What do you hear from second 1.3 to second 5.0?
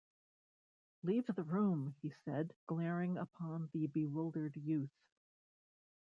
room!’ he said, glaring upon the bewildered youth.